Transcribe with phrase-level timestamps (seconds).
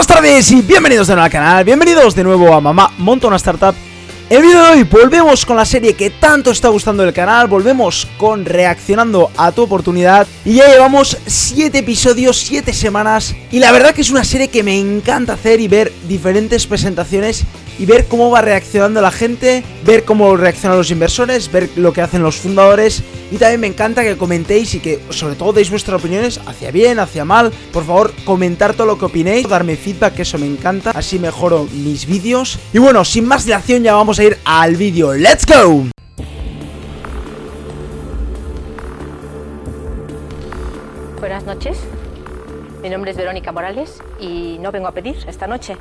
[0.00, 3.36] Buenas tardes y bienvenidos de nuevo al canal, bienvenidos de nuevo a Mamá Monta una
[3.36, 3.74] Startup
[4.30, 8.06] el vídeo de hoy volvemos con la serie que tanto está gustando el canal, volvemos
[8.16, 13.92] con reaccionando a tu oportunidad y ya llevamos 7 episodios, 7 semanas y la verdad
[13.92, 17.44] que es una serie que me encanta hacer y ver diferentes presentaciones
[17.80, 22.02] y ver cómo va reaccionando la gente, ver cómo reaccionan los inversores, ver lo que
[22.02, 23.02] hacen los fundadores
[23.32, 26.98] y también me encanta que comentéis y que sobre todo deis vuestras opiniones hacia bien,
[26.98, 27.50] hacia mal.
[27.72, 31.66] Por favor, comentar todo lo que opinéis, darme feedback, que eso me encanta, así mejoro
[31.72, 32.58] mis vídeos.
[32.72, 35.14] Y bueno, sin más dilación ya vamos a ir al vídeo.
[35.14, 35.84] ¡Let's go!
[41.18, 41.78] Buenas noches.
[42.82, 45.76] Mi nombre es Verónica Morales y no vengo a pedir esta noche.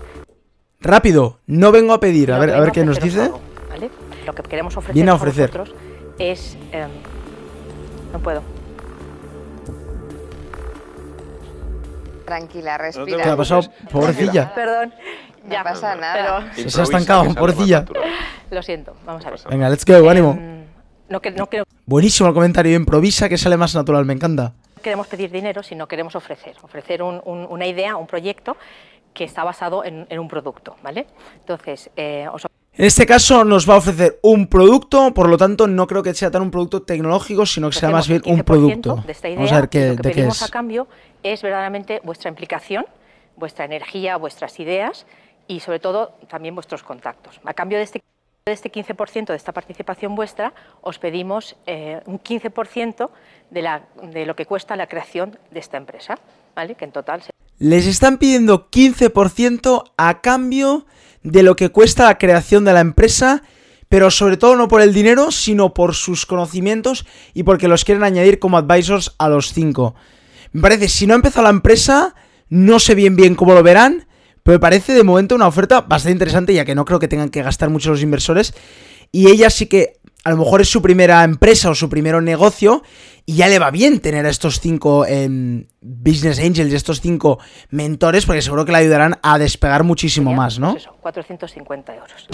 [0.82, 2.32] Rápido, no vengo a pedir.
[2.32, 3.22] A No ver, a ver qué nos dice.
[3.24, 3.40] algo,
[3.70, 3.90] ¿vale?
[4.26, 5.50] Lo que queremos ofrecer, Viene a ofrecer.
[5.56, 5.76] nosotros
[6.18, 6.58] es...
[6.72, 6.90] em,
[8.14, 8.42] no puedo.
[12.26, 13.34] Tranquila, ¿Qué respira.
[13.34, 13.62] ha pasado?
[13.92, 14.54] Pobrecilla.
[14.54, 14.94] Perdón.
[15.44, 16.52] No pasa nada.
[16.56, 17.86] Pero Se se ha estancado, pobrecilla.
[18.52, 19.40] lo siento, vamos a ver.
[19.50, 20.32] Venga, let's go, ánimo.
[20.32, 20.66] Em,
[21.10, 21.48] no, que, no
[21.86, 24.54] Buenísimo el comentario, improvisa que sale más natural, me encanta.
[24.84, 26.56] queremos pedir dinero, sino queremos ofrecer.
[26.62, 28.56] Ofrecer un- un- una idea, un proyecto
[29.14, 31.08] que está basado en, en un producto, ¿vale?
[31.36, 35.68] Entonces, eh, os En este caso nos va a ofrecer un producto, por lo tanto
[35.68, 38.46] no creo que sea tan un producto tecnológico, sino que sea más bien un el
[38.46, 39.04] 15% producto.
[39.06, 40.52] De esta idea, Vamos a ver qué, lo que de qué pedimos a es.
[40.52, 40.88] cambio
[41.24, 42.86] es verdaderamente vuestra implicación,
[43.36, 45.06] vuestra energía, vuestras ideas
[45.50, 47.42] y sobre todo también vuestros contactos.
[47.44, 48.04] A cambio de este,
[48.46, 53.10] de este 15% de esta participación vuestra, os pedimos eh, un 15%
[53.50, 56.20] de, la, de lo que cuesta la creación de esta empresa,
[56.56, 56.76] ¿vale?
[56.76, 57.24] que en total
[57.58, 60.86] Les están pidiendo 15% a cambio
[61.24, 63.42] de lo que cuesta la creación de la empresa,
[63.90, 68.04] pero sobre todo no por el dinero, sino por sus conocimientos y porque los quieren
[68.04, 69.96] añadir como advisors a los 5.
[70.52, 72.14] Me parece, si no ha empezado la empresa,
[72.50, 74.06] no sé bien bien cómo lo verán,
[74.44, 77.30] pero me parece de momento una oferta bastante interesante, ya que no creo que tengan
[77.30, 78.54] que gastar mucho los inversores.
[79.12, 82.84] Y ella sí que a lo mejor es su primera empresa o su primer negocio
[83.26, 87.40] y ya le va bien tener a estos cinco em, business angels, estos cinco
[87.70, 90.72] mentores, porque seguro que le ayudarán a despegar muchísimo más, ¿no?
[90.72, 92.28] pues eso, 450 euros.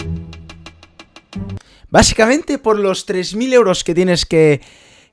[1.88, 4.60] Básicamente por los 3.000 euros que tienes que,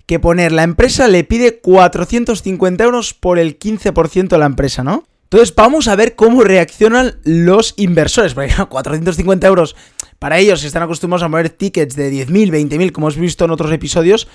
[0.06, 5.04] que poner, la empresa le pide 450 euros por el 15% de la empresa, ¿no?
[5.34, 9.76] Entonces vamos a ver cómo reaccionan los inversores, porque claro, 450 euros
[10.20, 13.50] para ellos que están acostumbrados a mover tickets de 10.000, 20.000, como hemos visto en
[13.50, 14.28] otros episodios,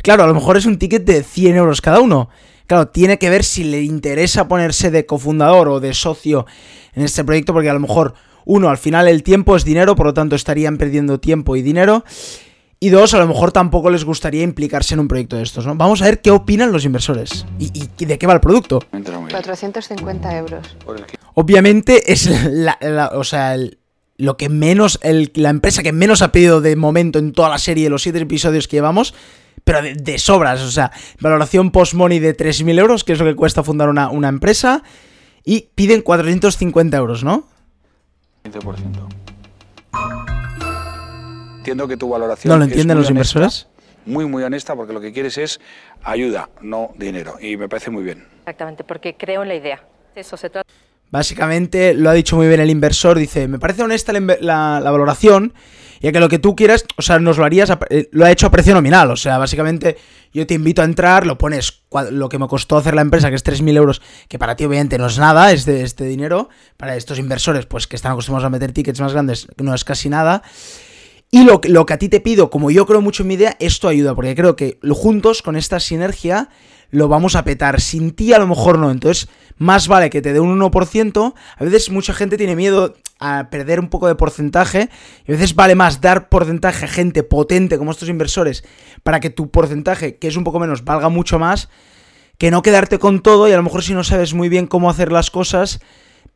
[0.00, 2.28] claro, a lo mejor es un ticket de 100 euros cada uno.
[2.68, 6.46] Claro, tiene que ver si le interesa ponerse de cofundador o de socio
[6.94, 8.14] en este proyecto, porque a lo mejor,
[8.44, 12.04] uno, al final el tiempo es dinero, por lo tanto estarían perdiendo tiempo y dinero.
[12.84, 15.74] Y dos, a lo mejor tampoco les gustaría implicarse en un proyecto de estos, ¿no?
[15.74, 18.80] Vamos a ver qué opinan los inversores y, y de qué va el producto.
[18.92, 19.40] Entra muy bien.
[19.42, 20.76] 450 euros.
[21.32, 23.78] Obviamente es la, la- o sea, el-
[24.18, 27.56] lo que menos, el- la empresa que menos ha pedido de momento en toda la
[27.56, 29.14] serie, los siete episodios que llevamos,
[29.64, 33.34] pero de, de sobras, o sea, valoración post-money de 3.000 euros, que es lo que
[33.34, 34.82] cuesta fundar una, una empresa,
[35.42, 37.48] y piden 450 euros, ¿no?
[38.44, 40.43] 15%.
[41.64, 42.50] Entiendo que tu valoración.
[42.52, 43.66] ¿No lo es entienden muy los honesta, inversores?
[44.04, 45.60] Muy, muy honesta, porque lo que quieres es
[46.02, 47.36] ayuda, no dinero.
[47.40, 48.26] Y me parece muy bien.
[48.40, 49.82] Exactamente, porque creo en la idea.
[50.14, 50.68] Eso se trata.
[51.10, 54.90] Básicamente lo ha dicho muy bien el inversor, dice, me parece honesta la, la- la
[54.90, 55.54] valoración,
[56.00, 58.30] ya que lo que tú quieras, o sea, nos lo harías, a eh, lo ha
[58.30, 59.96] hecho a precio nominal, o sea, básicamente
[60.32, 63.36] yo te invito a entrar, lo pones lo que me costó hacer la empresa, que
[63.36, 67.18] es 3.000 euros, que para ti obviamente no es nada, este, este dinero, para estos
[67.18, 70.42] inversores, pues que están acostumbrados a meter tickets más grandes, no es casi nada.
[71.34, 73.34] Y lo, que- lo que a ti te pido, como yo creo mucho en mi
[73.34, 76.48] idea, esto ayuda, porque creo que juntos, con esta sinergia,
[76.90, 77.80] lo vamos a petar.
[77.80, 78.90] Sin ti a lo mejor no.
[78.92, 79.28] Entonces,
[79.58, 81.34] más vale que te dé un 1%.
[81.56, 84.90] A veces mucha gente tiene miedo a perder un poco de porcentaje.
[85.26, 88.62] Y a veces vale más dar porcentaje a gente potente como estos inversores
[89.02, 91.68] para que tu porcentaje, que es un poco menos, valga mucho más.
[92.38, 94.88] Que no quedarte con todo y a lo mejor si no sabes muy bien cómo
[94.88, 95.80] hacer las cosas,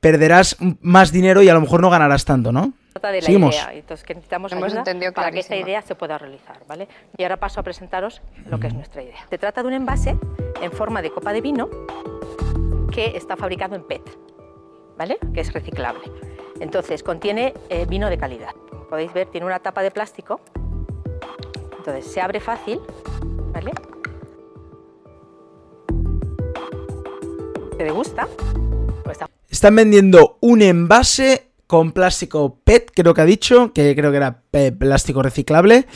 [0.01, 2.73] perderás más dinero y a lo mejor no ganarás tanto, ¿no?
[2.99, 3.55] Trata de la Seguimos.
[3.55, 3.73] idea.
[3.75, 6.89] Entonces, que necesitamos Hemos ayuda entendido para que esta idea se pueda realizar, ¿vale?
[7.17, 9.27] Y ahora paso a presentaros lo que es nuestra idea.
[9.31, 10.17] Se trata de un envase
[10.61, 11.69] en forma de copa de vino
[12.93, 14.03] que está fabricado en PET,
[14.97, 15.19] ¿vale?
[15.33, 16.03] Que es reciclable.
[16.61, 18.53] Entonces, contiene eh, vino de calidad.
[18.69, 20.41] Como podéis ver, tiene una tapa de plástico.
[21.79, 22.81] Entonces, se abre fácil,
[23.53, 23.73] ¿vale?
[27.77, 28.27] ¿Te gusta?
[29.05, 34.11] Pues está Están vendiendo un envase con plástico PET, creo que ha dicho, que creo
[34.11, 34.43] que era
[34.79, 35.87] plástico reciclable.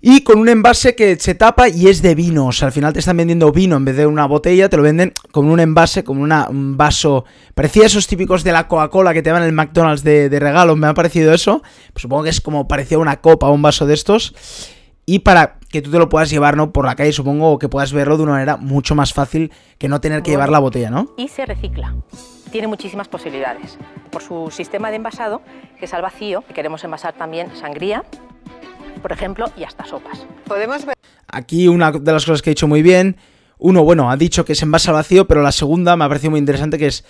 [0.00, 2.46] Y con un envase que se tapa y es de vino.
[2.46, 4.82] O sea, al final te están vendiendo vino en vez de una botella, te lo
[4.82, 7.24] venden con un envase, con una, un vaso.
[7.54, 10.74] Parecía esos típicos de la Coca-Cola que te van en el McDonald's de, de regalo.
[10.76, 11.62] Me ha parecido eso.
[11.92, 14.34] Pues supongo que es como parecía una copa o un vaso de estos.
[15.06, 16.70] Y para que tú te lo puedas llevar, ¿no?
[16.72, 19.88] Por la calle, supongo, o que puedas verlo de una manera mucho más fácil que
[19.88, 21.12] no tener que llevar la botella, ¿no?
[21.16, 21.94] Y se recicla.
[22.52, 23.78] Tiene muchísimas posibilidades.
[24.10, 25.40] Por su sistema de envasado,
[25.78, 28.04] que es al vacío, queremos envasar también sangría,
[29.00, 30.26] por ejemplo, y hasta sopas.
[30.46, 30.94] Podemos ver
[31.34, 33.16] Aquí una de las cosas que he dicho muy bien.
[33.56, 36.32] Uno, bueno, ha dicho que es envase al vacío, pero la segunda me ha parecido
[36.32, 37.04] muy interesante que es.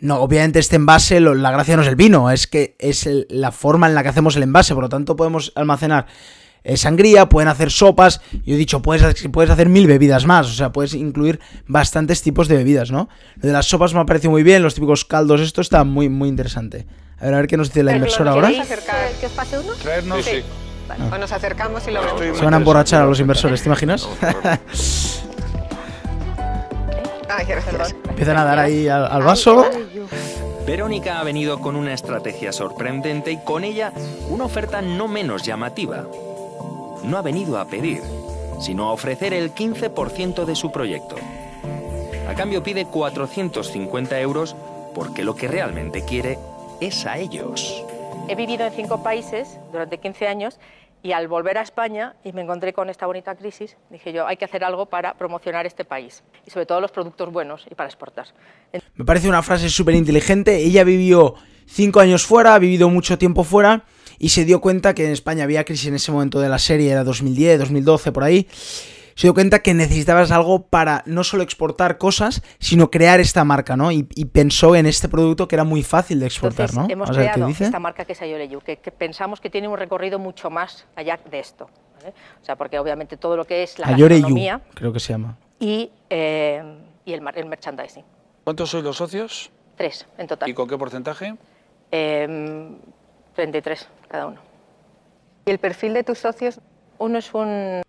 [0.00, 3.26] No, obviamente este envase, lo- la gracia no es el vino, es que es el-
[3.28, 6.06] la forma en la que hacemos el envase, por lo tanto podemos almacenar
[6.76, 10.72] sangría, pueden hacer sopas, yo he dicho, puedes, puedes hacer mil bebidas más, o sea,
[10.72, 13.08] puedes incluir bastantes tipos de bebidas, ¿no?
[13.36, 16.08] Lo de las sopas me ha parecido muy bien, los típicos caldos, esto está muy,
[16.08, 16.86] muy interesante.
[17.20, 18.48] A ver, a ver qué nos dice la inversora ahora.
[18.48, 19.10] ¿Queréis acercar?
[19.18, 19.72] que os pase uno?
[19.74, 20.24] Traernos.
[20.24, 20.42] Sí.
[21.12, 22.38] O nos acercamos y lo vemos.
[22.38, 24.08] Se van a emborrachar a los inversores, ¿te imaginas?
[27.28, 27.46] Ay.
[28.08, 29.66] Empiezan a dar ahí al, al vaso.
[30.66, 33.92] Verónica ha venido con una estrategia sorprendente y con ella
[34.28, 36.06] una oferta no menos llamativa.
[37.08, 38.02] No ha venido a pedir,
[38.60, 41.16] sino a ofrecer el 15% de su proyecto.
[42.28, 44.54] A cambio pide 450 euros
[44.94, 46.38] porque lo que realmente quiere
[46.82, 47.82] es a ellos.
[48.28, 50.60] He vivido en cinco países durante 15 años
[51.02, 54.36] y al volver a España y me encontré con esta bonita crisis, dije yo, hay
[54.36, 57.88] que hacer algo para promocionar este país y sobre todo los productos buenos y para
[57.88, 58.26] exportar.
[58.96, 60.58] Me parece una frase súper inteligente.
[60.58, 63.86] Ella vivió cinco años fuera, ha vivido mucho tiempo fuera
[64.18, 66.90] y se dio cuenta que en España había crisis en ese momento de la serie,
[66.90, 68.46] era 2010, 2012, por ahí.
[69.14, 73.76] Se dio cuenta que necesitabas algo para no solo exportar cosas, sino crear esta marca,
[73.76, 73.90] ¿no?
[73.90, 76.92] Y, y pensó en este producto que era muy fácil de exportar, Entonces ¿no?
[76.92, 77.64] hemos Vamos a ver qué creado dice.
[77.64, 81.18] esta marca que es Ayoreyu, que, que pensamos que tiene un recorrido mucho más allá
[81.28, 81.68] de esto.
[81.98, 82.14] ¿vale?
[82.40, 85.36] O sea, porque obviamente todo lo que es la Ayoreyu, gastronomía creo que se llama.
[85.58, 86.62] y, eh,
[87.04, 88.04] y el, el merchandising.
[88.44, 89.50] ¿Cuántos sois los socios?
[89.76, 90.48] Tres en total.
[90.48, 91.34] ¿Y con qué porcentaje?
[91.90, 92.70] Eh,
[93.42, 94.40] 33 cada uno.
[95.46, 96.60] ¿Y el perfil de tus socios?
[96.98, 97.82] Uno es un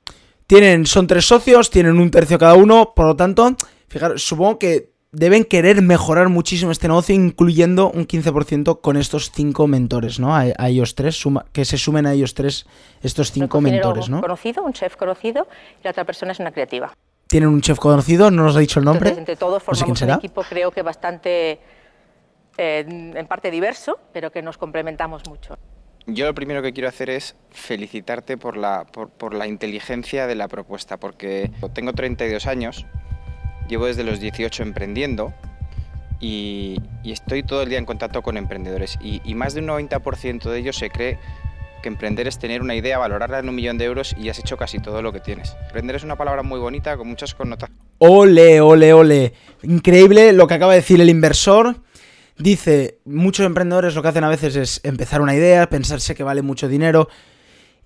[0.45, 3.55] Tienen, son tres socios, tienen un tercio cada uno, por lo tanto,
[3.87, 9.65] fijaros, supongo que deben querer mejorar muchísimo este negocio, incluyendo un 15% con estos cinco
[9.65, 10.35] mentores, ¿no?
[10.35, 12.67] A, a ellos tres, suma- que se sumen a ellos tres
[13.01, 14.21] estos cinco mentores, ¿no?
[14.21, 15.47] conocido, un chef conocido,
[15.81, 16.93] y la otra persona es una creativa.
[17.27, 19.09] Tienen un chef conocido, no nos ha dicho el nombre.
[19.09, 21.59] Entonces, entre todos no sé quién formamos un equipo, creo que bastante,
[22.61, 25.57] eh, en parte diverso, pero que nos complementamos mucho.
[26.07, 30.35] Yo lo primero que quiero hacer es felicitarte por la, por, por la inteligencia de
[30.35, 32.85] la propuesta, porque tengo 32 años,
[33.69, 35.33] llevo desde los 18 emprendiendo
[36.19, 39.67] y, y estoy todo el día en contacto con emprendedores y, y más de un
[39.67, 41.17] 90% de ellos se cree
[41.81, 44.57] que emprender es tener una idea, valorarla en un millón de euros y has hecho
[44.57, 45.55] casi todo lo que tienes.
[45.67, 47.81] Emprender es una palabra muy bonita con muchas connotaciones.
[47.99, 49.33] Ole, ole, ole.
[49.63, 51.77] Increíble lo que acaba de decir el inversor.
[52.39, 56.41] Dice, muchos emprendedores lo que hacen a veces es empezar una idea, pensarse que vale
[56.41, 57.09] mucho dinero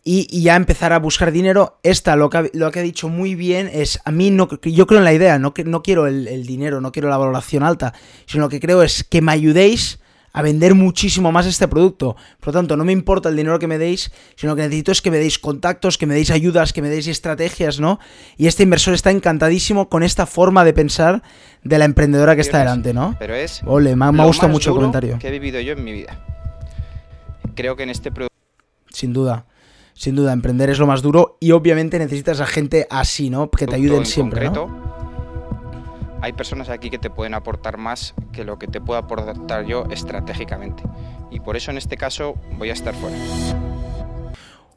[0.03, 1.79] y, ya empezar a buscar dinero.
[1.81, 4.85] Esta lo que, ha, lo que ha dicho muy bien es, a mí no, yo
[4.85, 7.95] creo en la idea, no, no quiero el, el dinero, no quiero la valoración alta,
[8.27, 10.00] sino lo que creo es que me ayudéis
[10.33, 12.15] a vender muchísimo más este producto.
[12.39, 15.01] Por lo tanto, no me importa el dinero que me deis, sino que necesito es
[15.01, 18.00] que me deis contactos, que me deis ayudas, que me deis estrategias, ¿no?
[18.35, 21.21] Y este inversor está encantadísimo con esta forma de pensar
[21.63, 23.15] de la emprendedora que está delante, ¿no?
[23.19, 25.19] Pero es Ole, me ha, gustado mucho el comentario.
[25.19, 26.19] que he vivido yo en mi vida.
[27.56, 28.35] Creo que en este producto
[28.92, 29.45] Sin duda.
[29.94, 33.52] Sin duda, emprender es lo más duro y obviamente necesitas a gente así, ¿no?
[33.52, 34.93] Que te ayuden en siempre, concreto, ¿no?
[36.23, 39.83] Hay personas aquí que te pueden aportar más que lo que te puedo aportar yo
[39.92, 40.81] estratégicamente.
[41.31, 43.18] Y por eso en este caso voy a estar fuera.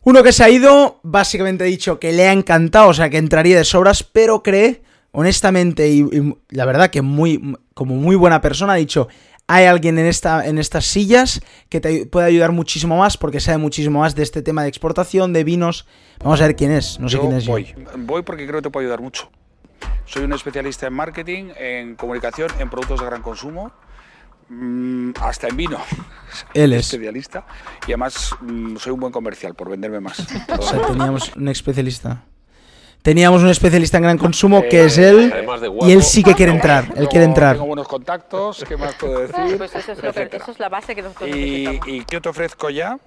[0.02, 3.18] Uno que se ha ido, básicamente ha dicho que le ha encantado, o sea, que
[3.18, 8.40] entraría de sobras, pero cree, honestamente, y, y la verdad que muy, como muy buena
[8.40, 9.06] persona, ha dicho,
[9.46, 13.58] hay alguien en, esta, en estas sillas que te puede ayudar muchísimo más porque sabe
[13.58, 15.86] muchísimo más de este tema de exportación, de vinos.
[16.24, 17.44] Vamos a ver quién es, no sé Yo quién es.
[17.44, 17.52] yo.
[17.52, 17.72] voy.
[17.98, 19.30] Voy porque creo que te puedo ayudar mucho.
[20.06, 23.72] Soy un especialista en marketing, en comunicación, en productos de gran consumo,
[24.48, 25.78] mm, hasta en vino.
[26.54, 26.86] Él es.
[26.92, 27.44] especialista.
[27.86, 30.20] Y además mm, soy un buen comercial por venderme más.
[30.58, 32.22] O sea, teníamos un especialista.
[33.02, 35.30] Teníamos un especialista en gran consumo que es él.
[35.32, 36.84] Además de Y él sí que quiere entrar.
[36.88, 37.52] Él Tengo- quiere entrar.
[37.54, 39.56] Tengo buenos contactos, ¿qué más puedo decir?
[39.58, 41.88] Pues eso es, lo que- eso es la base que nosotros y, necesitamos.
[41.88, 42.98] y yo te ofrezco ya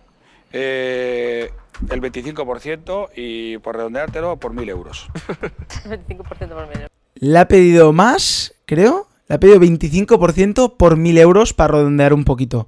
[0.52, 1.52] eh,
[1.90, 5.08] el 25% y por redondeártelo por 1.000 euros.
[5.86, 6.90] 25% por menos.
[7.16, 9.08] Le ha pedido más, creo.
[9.28, 12.68] Le ha pedido 25% por 1000 euros para redondear un poquito.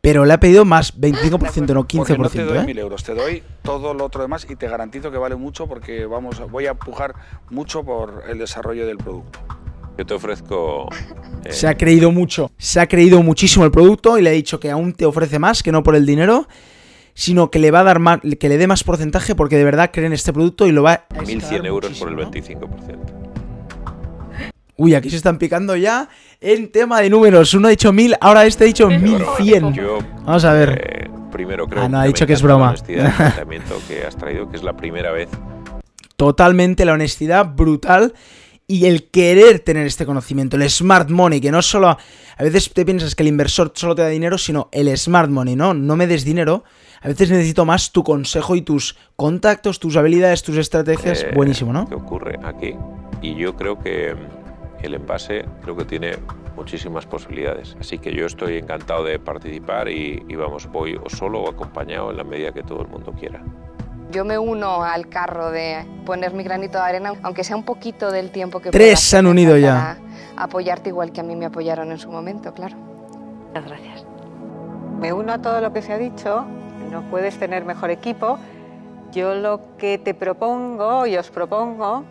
[0.00, 2.44] pero le ha pedido más 25%, no Porque no te 15%.
[2.44, 2.62] doy ¿eh?
[2.64, 6.06] mil euros, te doy todo lo otro demás y te garantizo que vale mucho porque
[6.06, 7.14] vamos, voy a empujar
[7.50, 9.40] mucho por el desarrollo del producto.
[9.98, 10.88] Yo te ofrezco.
[11.44, 14.60] eh, Se ha creído mucho, se ha creído muchísimo el producto y le ha dicho
[14.60, 16.46] que aún te ofrece más, que no por el dinero,
[17.18, 19.90] sino que le va a dar más, que le dé más porcentaje porque de verdad
[19.90, 22.68] cree en este producto y lo va a 1.100 euros por el muchísimo, ¿no?
[22.68, 22.98] 25%.
[24.76, 26.10] Uy, aquí se están picando ya
[26.42, 27.54] en tema de números.
[27.54, 29.72] Uno ha dicho 1000, ahora este ha dicho 1100.
[29.72, 30.82] Yo, Vamos a ver.
[30.84, 32.68] eh, primero creo Ah, no, ha dicho que es broma.
[32.68, 35.28] honestidad del planteamiento que has traído, que es la primera vez
[36.16, 38.12] Totalmente la honestidad brutal
[38.66, 42.84] y el querer tener este conocimiento, el smart money, que no solo a veces te
[42.84, 45.72] piensas que el inversor solo te da dinero, sino el smart money, ¿no?
[45.72, 46.64] No me des dinero,
[47.02, 51.72] a veces necesito más tu consejo y tus contactos, tus habilidades, tus estrategias, eh, buenísimo,
[51.72, 51.88] ¿no?
[51.88, 52.74] que ocurre aquí.
[53.22, 56.16] Y yo creo que mm, el envase creo que tiene
[56.56, 57.76] muchísimas posibilidades.
[57.80, 62.10] Así que yo estoy encantado de participar y, y vamos, voy o solo o acompañado
[62.10, 63.42] en la medida que todo el mundo quiera.
[64.12, 68.10] Yo me uno al carro de poner mi granito de arena, aunque sea un poquito
[68.10, 69.98] del tiempo que Tres se han unido ya.
[70.36, 72.76] para apoyarte igual que a mí me apoyaron en su momento, claro.
[73.48, 74.06] Muchas gracias.
[75.00, 76.46] Me uno a todo lo que se ha dicho.
[76.90, 78.38] No puedes tener mejor equipo.
[79.12, 82.04] Yo lo que te propongo y os propongo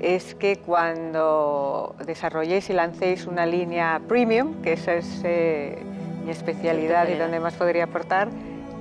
[0.00, 5.82] es que cuando desarrolléis y lancéis una línea premium, que esa es eh,
[6.24, 8.28] mi especialidad y donde más podría aportar,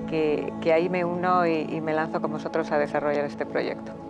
[0.09, 4.06] que, que ahí me uno y, y me lanzo con vosotros a desarrollar este proyecto.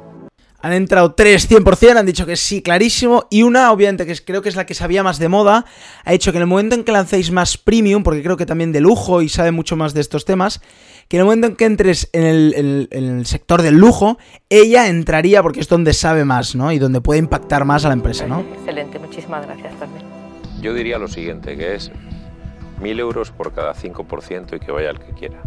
[0.59, 3.27] Han entrado tres 100%, han didicho que sí, clarísimo.
[3.29, 5.65] Y una, obviamente, que es- creo que es la que sabía más de moda,
[6.03, 8.71] ha dicho que en el momento en que lancéis más premium, porque creo que también
[8.71, 10.59] de lujo y sabe mucho más de estos temas,
[11.07, 13.75] que en el momento en que entres en el, en el- en el sector del
[13.75, 14.17] lujo,
[14.49, 16.71] ella entraría porque es donde sabe más, ¿no?
[16.71, 18.39] Y donde puede impactar más a la empresa, ¿no?
[18.57, 20.03] Excelente, muchísimas gracias también.
[20.59, 21.91] Yo diría lo siguiente, que es
[22.81, 25.41] 1.000 euros por cada 5% y que vaya el que quiera.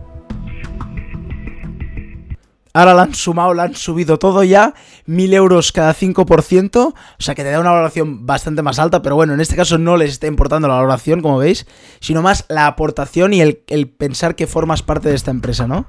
[2.73, 4.75] Ahora la han sumado, la han subido todo ya,
[5.07, 9.17] 1000 euros cada 5%, o sea que te da una valoración bastante más alta, pero
[9.17, 11.67] bueno, en este caso no les está importando la valoración, como veis,
[12.01, 15.87] sino más la aportación y el, el pensar que formas parte de esta empresa, ¿no?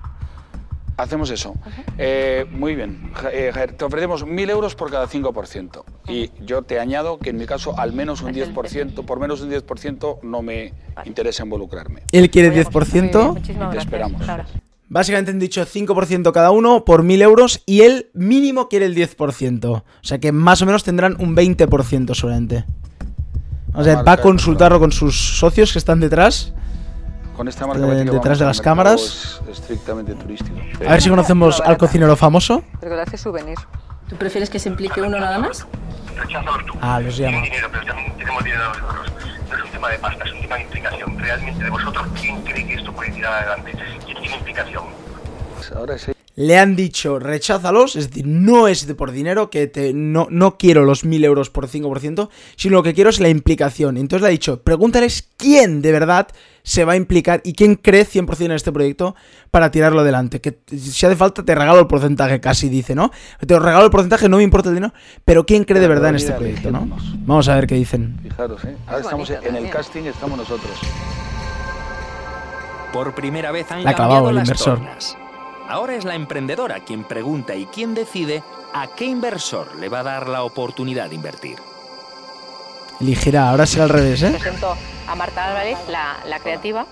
[0.97, 1.55] Hacemos eso.
[1.97, 3.11] Eh, muy bien.
[3.31, 5.83] Eh, te ofrecemos 1.000 euros por cada 5%.
[6.07, 9.49] Y yo te añado que en mi caso al menos un 10%, por menos un
[9.49, 10.73] 10% no me
[11.05, 12.03] interesa involucrarme.
[12.11, 13.83] Él quiere Muy bien, 10%, Muchísimas Y te gracias.
[13.85, 14.27] esperamos.
[14.27, 14.45] Laura.
[14.91, 19.65] Básicamente han dicho 5% cada uno por 1000 euros y él mínimo quiere el 10%,
[19.71, 22.65] o sea que más o menos tendrán un 20% solamente.
[23.73, 26.53] O sea, va a consultarlo con sus socios que están detrás.
[27.37, 29.01] Con esta marca Eh, que detrás de las cámaras.
[29.49, 30.57] es- estrictamente turístico.
[30.85, 32.61] A ver si conocemos al cocinero famoso.
[32.79, 33.57] Porque lo hace souvenir.
[34.09, 35.65] ¿Tú prefieres que se implique uno nada más?
[36.81, 37.41] Ah, los llama.
[37.41, 39.11] dinero, pero también tenemos dinero nosotros.
[39.49, 41.19] No es un tema de pasta, es un tema de implicación.
[41.19, 43.71] Realmente de vosotros, ¿quién cree que esto puede tirar adelante?
[44.05, 44.83] ¿Quién tiene implicación?
[45.75, 46.11] Ahora sí.
[46.35, 50.57] Le han dicho, recházalos, es decir, no es de por dinero, que te, no, no
[50.57, 53.97] quiero los 1000 euros por 5%, sino lo que quiero es la implicación.
[53.97, 56.29] Entonces le ha dicho, pregúntales quién de verdad
[56.63, 59.15] se va a implicar y quién cree 100% en este proyecto
[59.49, 60.39] para tirarlo adelante.
[60.39, 63.11] Que si hace falta te regalo el porcentaje, casi dice, ¿no?
[63.45, 64.93] Te regalo el porcentaje, no me importa el dinero,
[65.25, 66.87] pero quién cree de verdad en este proyecto, ¿no?
[67.25, 68.19] Vamos a ver qué dicen.
[68.23, 68.77] Fijaros, ¿eh?
[68.85, 70.71] Ahora Es estamos en el casting, estamos nosotros.
[72.93, 74.77] Por primera vez han La ha clavado el las inversor.
[74.79, 75.17] tornas.
[75.71, 80.03] Ahora es la emprendedora quien pregunta y quien decide a qué inversor le va a
[80.03, 81.57] dar la oportunidad de invertir.
[82.99, 84.31] Elegirá, ahora será al revés, ¿eh?
[84.31, 84.75] Presento
[85.07, 86.85] a Marta Álvarez, la, la creativa,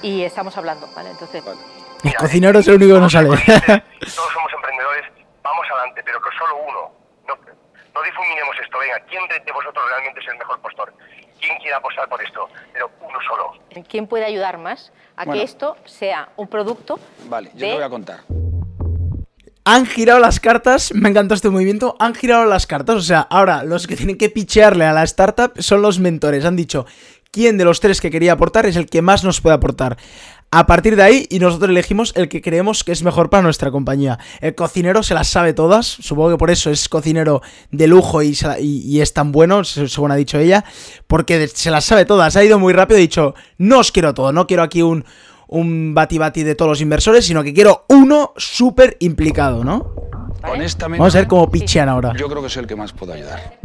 [0.00, 1.10] y estamos hablando, ¿vale?
[1.10, 1.44] Entonces,
[2.04, 3.28] El cocinero es el único que no sale.
[3.28, 5.04] Todos somos emprendedores,
[5.42, 6.90] vamos adelante, pero que solo uno.
[7.28, 10.90] No, no difuminemos esto, venga, ¿quién de vosotros realmente es el mejor postor?
[11.40, 12.48] ¿Quién quiere apostar por esto?
[12.72, 13.52] Pero uno solo.
[13.88, 15.40] ¿quién puede ayudar más a Bueno.
[15.40, 18.20] que esto sea un producto Vale, yo de te voy a contar.
[19.64, 23.64] Han girado las cartas, me encantó este movimiento, han girado las cartas, o sea, ahora
[23.64, 26.86] los que tienen que pichearle a la startup son los mentores, han dicho
[27.32, 29.98] quién de los tres que quería aportar es el que más nos puede aportar.
[30.58, 33.70] A partir de ahí, y nosotros elegimos el que creemos que es mejor para nuestra
[33.70, 34.18] compañía.
[34.40, 38.34] El cocinero se las sabe todas, supongo que por eso es cocinero de lujo y,
[38.34, 40.64] se la- y- y es tan bueno, se- según ha dicho ella,
[41.06, 42.36] porque se las sabe todas.
[42.36, 45.04] Ha ido muy rápido y ha dicho, no os quiero todo, no quiero aquí un,
[45.48, 49.92] un bati bati de todos los inversores, sino que quiero uno súper implicado, ¿no?
[50.42, 52.14] Honestamente, Vamos a ver cómo pichean ahora.
[52.16, 53.58] yo creo que soy el que más puedo ayudar.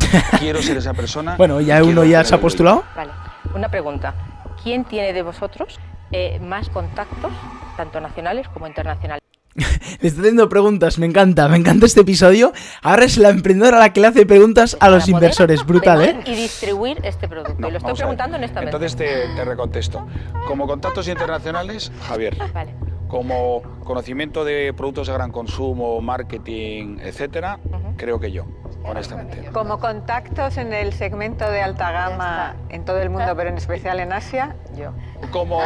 [0.38, 1.36] Quiero ser esa persona.
[1.36, 2.84] Bueno, ya uno ya se ha postulado.
[2.96, 3.10] Vale,
[3.54, 4.14] una pregunta.
[4.64, 5.78] ¿Quién tiene de vosotros
[6.10, 7.30] eh, más contactos,
[7.76, 9.22] tanto nacionales como internacionales?
[9.54, 12.54] Le está haciendo preguntas, me encanta, me encanta este episodio.
[12.82, 16.16] Ahora es la emprendedora la que le hace preguntas a los inversores, brutal, ¿eh?
[16.24, 17.54] Y distribuir este producto.
[17.58, 18.74] No, y lo estoy preguntando honestamente.
[18.74, 20.06] Entonces te, te recontesto.
[20.48, 22.36] Como contactos internacionales, Javier.
[22.52, 22.74] Vale.
[23.08, 27.58] Como conocimiento de productos de gran consumo, marketing, etcétera,
[27.96, 28.44] creo que yo,
[28.84, 29.48] honestamente.
[29.52, 34.00] Como contactos en el segmento de alta gama en todo el mundo, pero en especial
[34.00, 34.92] en Asia, yo.
[35.30, 35.60] Como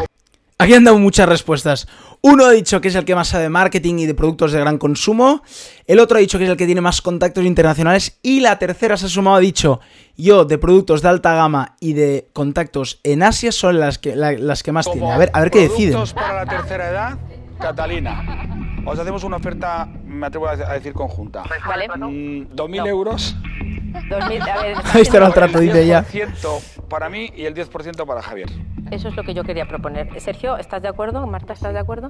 [0.61, 1.87] Aquí han dado muchas respuestas.
[2.21, 4.59] Uno ha dicho que es el que más sabe de marketing y de productos de
[4.59, 5.41] gran consumo.
[5.87, 8.19] El otro ha dicho que es el que tiene más contactos internacionales.
[8.25, 9.79] Y la tercera se ha sumado, ha dicho,
[10.17, 14.33] yo de productos de alta gama y de contactos en Asia son las que, la-
[14.33, 15.13] las que más como tiene.
[15.13, 15.93] A ver, a ver qué deciden.
[15.93, 17.19] productos para la tercera edad,
[17.59, 18.23] Catalina.
[18.87, 21.43] Os hacemos una oferta, me atrevo a decir conjunta.
[21.67, 21.89] Vale.
[21.89, 23.37] Mm, 2.000 euros.
[24.09, 26.05] 2000, a ver, Ahí está el haciendo- trato, dice ella.
[26.05, 28.49] 10% para mí y el 10% para Javier.
[28.91, 30.19] Eso es lo que yo quería proponer.
[30.21, 31.27] Sergio, ¿estás de acuerdo?
[31.27, 32.09] Marta, ¿estás de acuerdo?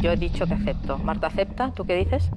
[0.00, 0.98] Yo he dicho que acepto.
[0.98, 2.30] Marta acepta, ¿tú qué dices?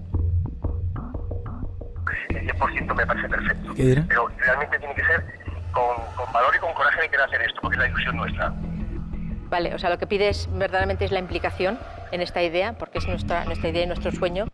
[2.30, 3.74] El 10% me parece perfecto.
[3.74, 4.06] ¿Qué dirá?
[4.08, 5.26] Pero realmente tiene que ser
[5.72, 8.54] con, con valor y con coraje de querer hacer esto, porque es la ilusión nuestra.
[9.50, 11.80] Vale, o sea, lo que pides verdaderamente es la implicación
[12.12, 14.47] en esta idea, porque es nuestra, nuestra idea y nuestro sueño.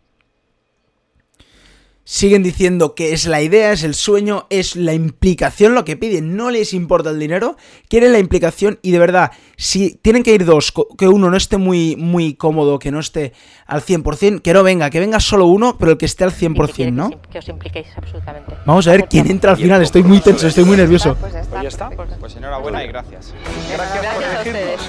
[2.06, 6.36] Siguen diciendo que es la idea, es el sueño, es la implicación lo que piden.
[6.36, 7.56] No les importa el dinero,
[7.88, 11.56] quieren la implicación y de verdad, si tienen que ir dos, que uno no esté
[11.56, 13.32] muy, muy cómodo, que no esté
[13.66, 16.34] al 100%, que no venga, que venga solo uno, pero el que esté al y
[16.34, 17.08] que 100%, quiere ¿no?
[17.08, 18.54] Que, os im- que os impliquéis absolutamente.
[18.66, 21.16] Vamos a ver quién entra al final, estoy muy tenso, estoy muy nervioso.
[21.18, 21.52] Pues ya está.
[21.52, 21.90] Pues ya está.
[22.20, 23.32] Pues enhorabuena y gracias.
[23.72, 24.80] Gracias por Gracias ustedes.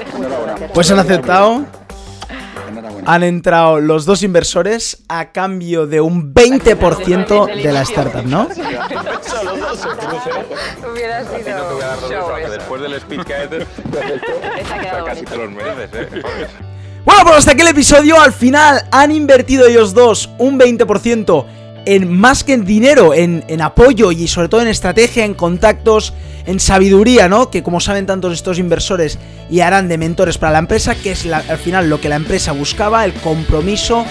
[0.00, 0.70] elegirnos.
[0.72, 1.66] Pues han aceptado,
[2.68, 3.12] Enhorabuena.
[3.12, 8.48] han entrado los dos inversores a cambio de un 20% de la startup, ¿no?
[10.92, 12.50] Hubiera sido.
[12.50, 13.24] Después del que
[15.06, 16.22] casi te los mereces, ¿eh?
[17.04, 18.20] Bueno, pues hasta aquí el episodio.
[18.20, 21.46] Al final han invertido ellos dos un 20%
[21.86, 26.12] en más que en dinero, en, en apoyo y sobre todo en estrategia, en contactos,
[26.48, 27.50] en sabiduría, ¿no?
[27.50, 29.18] Que como saben tantos estos inversores
[29.50, 32.16] y harán de mentores para la empresa, que es la- al final lo que la
[32.16, 34.04] empresa buscaba, el compromiso,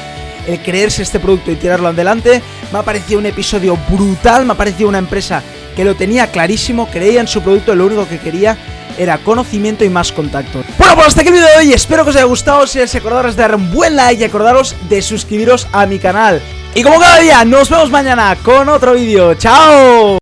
[0.47, 2.41] el creerse este producto y tirarlo adelante.
[2.71, 5.41] Me ha parecido un episodio brutal, me ha parecido una empresa
[5.75, 8.55] que lo tenía clarísimo, creía en su producto, lo único que quería
[8.99, 10.63] era conocimiento y más contacto.
[10.77, 12.95] Bueno, pues hasta aquí el vídeo de hoy, espero que os haya gustado, si os
[12.95, 16.41] acordaros de dar un buen like y acordaros de suscribiros a mi canal.
[16.75, 20.15] Y como cada día, nos vemos mañana con otro vídeo, ¡chao!